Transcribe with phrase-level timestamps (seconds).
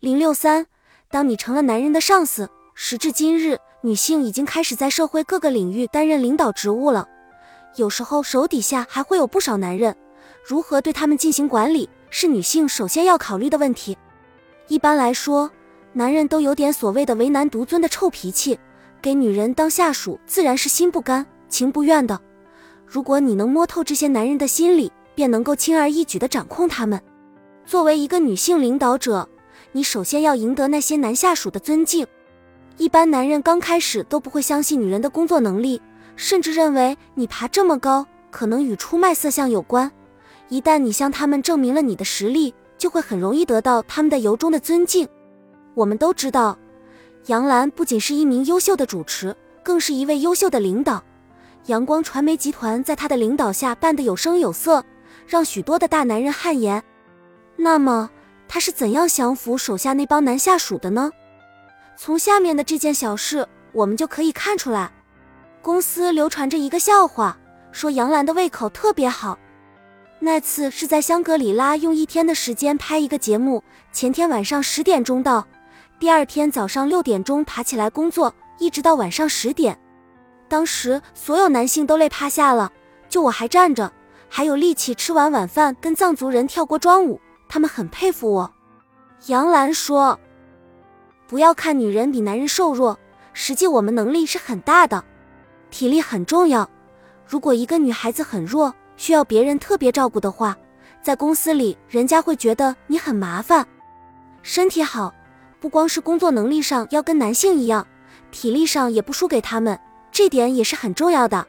[0.00, 0.64] 零六三，
[1.10, 7.06] 当你成了男人的上司，时至今日，女性已经开始在社会各个领域担任领导职务了。
[7.76, 9.94] 有时候手底下还会有不少男人，
[10.42, 13.94] 如何对他们进行管理，是女性首先要考虑的问题。
[14.68, 15.50] 一般来说，
[15.92, 18.58] 男人都有点所谓的为难独尊的臭脾气，
[19.02, 22.18] 给女人当下属自然是心不甘情不愿的。
[22.86, 26.98] 如果你能摸透这些男人的心理，便能够轻而易举地掌控他们。
[27.66, 29.28] 作为一个女性领导者，
[29.72, 32.06] 你首先要赢得那些男下属的尊敬。
[32.76, 35.80] 一般男人刚开始都不会相信女人的工作能力，
[36.16, 39.90] 甚至认为你爬这么高可能与出卖色相有关。
[40.48, 45.06] 一旦你向他们证明了你的实力，就会很容易得到他们的由衷的尊敬。
[45.74, 46.58] 我们都知道，
[47.26, 51.02] 杨澜不仅是一名优秀的主持，更是一位优秀的领导。
[51.66, 54.82] 阳光传媒集团在她的领导下办得有声有色，
[55.26, 56.82] 让许多的大男人汗颜。
[57.56, 58.10] 那么，
[58.52, 61.12] 他是怎样降服手下那帮男下属的呢？
[61.96, 64.90] 从下面的这件小事，我们就可以看出来。
[65.62, 67.38] 公司流传着一个笑话，
[67.70, 69.38] 说杨澜的胃口特别好。
[70.18, 73.62] 那次是在香格里拉用一天的时间拍一个节目，
[73.92, 75.46] 前天晚上十点钟到，
[76.00, 79.78] 第二天早上六点钟爬起来工作，一直到晚上十点。
[80.48, 82.72] 当时所有男性都累趴下了，
[83.08, 83.92] 就我还站着，
[84.28, 87.20] 还有力气吃完晚饭跟藏族人跳过庄舞。
[87.52, 88.54] 他们很佩服我，
[89.26, 90.18] 杨澜说
[91.26, 92.96] ：“不要看女人比男人瘦弱，
[93.32, 95.04] 实际我们能力是很大的，
[95.68, 96.70] 体力很重要。
[97.26, 100.56] 如果一个女孩子很弱，需要别人特别照顾的话，
[101.02, 103.66] 在公司里人家会觉得你很麻烦。
[104.42, 105.12] 身体好，
[105.58, 107.84] 不光是工作能力上要跟男性一样，
[108.30, 109.76] 体力上也不输给他们，
[110.12, 111.44] 这点也是很重要的。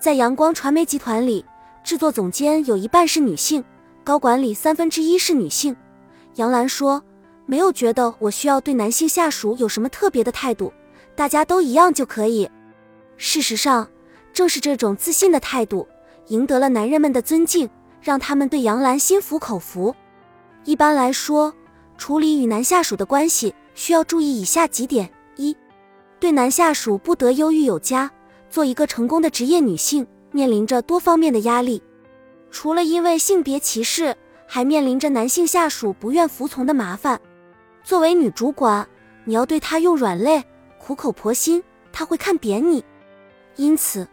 [0.00, 1.44] 在阳光传媒集团里，
[1.84, 3.62] 制作总监有一半是女性。”
[4.06, 5.74] 高管里三分之一是女性，
[6.36, 7.02] 杨澜说
[7.44, 10.72] ：“没有觉得我需要对男性下属有什么特别的态度，
[11.16, 12.48] 大家都一样就可以。”
[13.18, 13.90] 事实上，
[14.32, 15.88] 正是这种自信的态度，
[16.28, 17.68] 赢得了男人们的尊敬，
[18.00, 19.92] 让他们对杨澜心服口服。
[20.64, 21.52] 一般来说，
[21.98, 25.56] 处理与男下属的关系需要注意以下几点：一，
[26.20, 28.08] 对男下属不得优遇有加。
[28.48, 31.82] 做一个成功的职业女性，面临着多方面的压力。
[32.50, 37.20] 除了因为性别歧视，还面临着男性下属不愿服从的麻烦。
[37.84, 38.88] 作为女主管，
[39.24, 40.42] 你要对他用软肋、
[40.78, 41.62] 苦口婆心，
[41.92, 42.84] 他会看扁你。
[43.56, 44.06] 因此，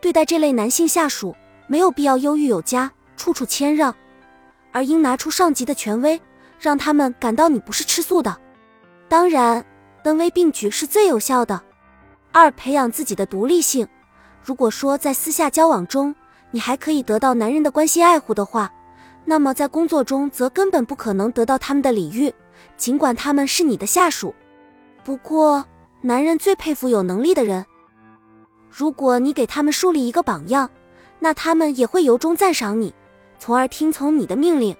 [0.00, 1.34] 对待这类男性下属，
[1.66, 3.94] 没有必要优郁有加，处处谦让，
[4.72, 6.20] 而应拿出上级的权威，
[6.58, 8.36] 让他们感到你不是吃素的。
[9.08, 9.64] 当然，
[10.04, 11.60] 恩威并举是最有效的。
[12.32, 13.86] 二、培养自己的独立性。
[14.42, 16.14] 如果说在私下交往中，
[16.50, 18.72] 你还可以得到男人的关心爱护的话，
[19.24, 22.32] 那么在工作中则根本不可能得到他们的礼遇，
[22.76, 24.34] 尽管他们是你的下属。
[25.04, 25.64] 不过，
[26.00, 27.64] 男人最佩服有能力的人。
[28.70, 30.68] 如果你给他们树立一个榜样，
[31.18, 32.94] 那他们也会由衷赞赏你，
[33.38, 34.76] 从而听从你的命令。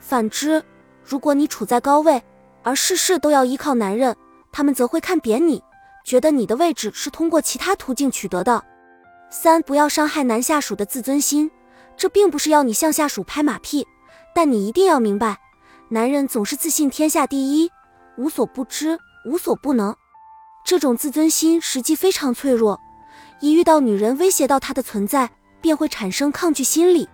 [0.00, 0.62] 反之，
[1.04, 2.22] 如果你处在高位，
[2.62, 4.14] 而事事都要依靠男人，
[4.52, 5.62] 他们则会看扁你，
[6.04, 8.64] 觉得你的位置是通过其他途径取得的。
[9.30, 11.50] 三不要伤害男下属的自尊心，
[11.96, 13.86] 这并不是要你向下属拍马屁，
[14.34, 15.38] 但你一定要明白，
[15.90, 17.70] 男人总是自信天下第一，
[18.16, 19.94] 无所不知，无所不能。
[20.64, 22.80] 这种自尊心实际非常脆弱，
[23.40, 25.30] 一遇到女人威胁到他的存在，
[25.60, 27.08] 便会产生抗拒心理。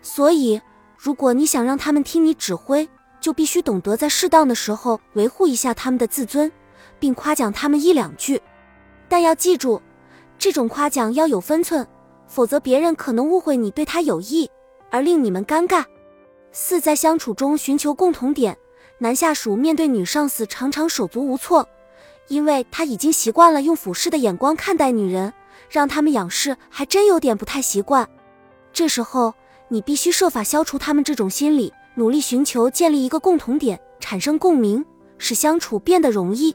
[0.00, 0.60] 所以，
[0.96, 2.88] 如果你想让他们听你指挥，
[3.20, 6.50] 就必须懂得在适当的时候维护一下他们的自尊，
[6.98, 8.40] 并夸奖他们一两句。
[9.10, 9.82] 但要记住。
[10.38, 11.86] 这种夸奖要有分寸，
[12.26, 14.50] 否则别人可能误会你对他有意，
[14.90, 15.84] 而令你们尴尬。
[16.52, 18.56] 四，在相处中寻求共同点。
[18.98, 21.68] 男下属面对女上司常常手足无措，
[22.28, 25.32] 因为他已经习惯了用俯视的眼光看待女人，
[25.68, 28.08] 让他们仰视还真有点不太习惯。
[28.72, 29.34] 这时候，
[29.68, 34.84] 你必须设法消除他们这种心理，努力寻求建立一个共同点，产生共鸣，
[35.18, 36.54] 使相处变得容易。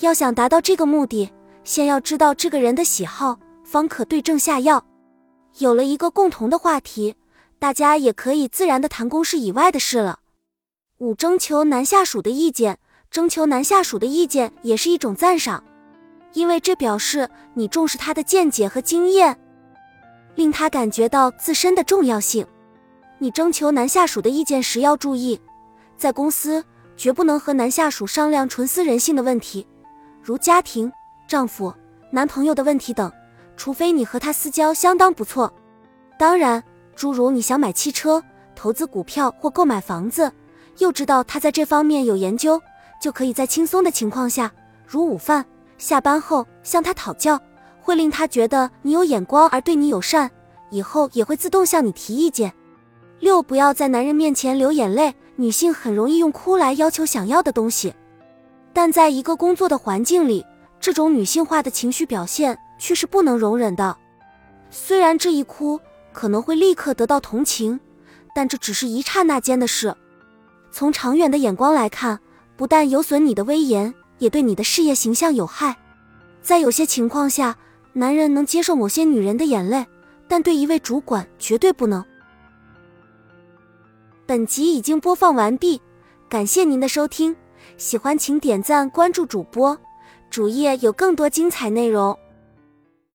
[0.00, 1.30] 要想达到这个目的。
[1.68, 4.82] 先要知道这个人的喜好，方可对症下药。
[5.58, 7.14] 有了一个共同的话题，
[7.58, 10.20] 大家也可以自然的谈公事以外的事了。
[10.96, 12.78] 五、征求男下属的意见，
[13.10, 15.62] 征求男下属的意见也是一种赞赏，
[16.32, 19.38] 因为这表示你重视他的见解和经验，
[20.36, 22.46] 令他感觉到自身的重要性。
[23.18, 25.38] 你征求男下属的意见时要注意，
[25.98, 26.64] 在公司
[26.96, 29.66] 绝不能和男下属商量纯私人性的问题，
[30.22, 30.90] 如家庭。
[31.28, 31.72] 丈夫、
[32.10, 33.12] 男朋友的问题等，
[33.54, 35.52] 除非你和他私交相当不错。
[36.18, 36.64] 当然，
[36.96, 38.20] 诸如你想买汽车、
[38.56, 40.32] 投资股票或购买房子，
[40.78, 42.58] 又知道他在这方面有研究，
[42.98, 44.50] 就可以在轻松的情况下，
[44.86, 45.44] 如午饭、
[45.76, 47.38] 下班后向他讨教，
[47.82, 50.30] 会令他觉得你有眼光而对你友善，
[50.70, 52.50] 以后也会自动向你提意见。
[53.20, 57.94] 六，不要在男人面前流眼泪，女性很容易用哭来要求想要的东西，
[58.72, 60.44] 但在一个工作的环境里，
[60.80, 63.96] 这种女性化的情绪表现却是不能容忍的。
[64.70, 65.80] 虽然这一哭
[66.12, 67.78] 可能会立刻得到同情，
[68.34, 69.94] 但这只是一刹那间的事。
[70.70, 72.20] 从长远的眼光来看，
[72.56, 75.76] 不但有损你的威严，也对你的事业形象有害。
[76.42, 77.56] 在有些情况下，
[77.94, 79.84] 男人能接受某些女人的眼泪，
[80.28, 82.04] 但对一位主管绝对不能。
[84.26, 85.80] 本集已经播放完毕，
[86.28, 87.34] 感谢您的收听，
[87.78, 89.76] 喜欢请点赞关注主播，
[90.30, 92.18] 主页有更多精彩内容。